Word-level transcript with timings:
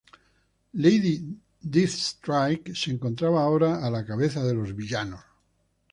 Lady 0.73 1.37
Deathstrike 1.63 2.75
se 2.75 2.89
encontraba 2.89 3.39
ahora 3.43 3.85
a 3.85 3.91
la 3.91 4.03
cabeza 4.03 4.43
de 4.43 4.55
los 4.55 4.75
villanos. 4.75 5.21